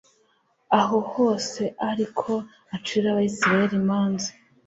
[0.79, 2.33] aho hose ari ko
[2.75, 4.29] acira abayisraheli imanza